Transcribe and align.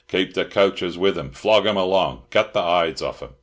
"Keep 0.07 0.33
the 0.33 0.45
coachers 0.45 0.97
with 0.97 1.15
'em! 1.15 1.29
Flog 1.29 1.67
'em 1.67 1.77
along! 1.77 2.23
Cut 2.31 2.53
the 2.53 2.63
hides 2.63 3.03
off 3.03 3.21
'em!" 3.21 3.35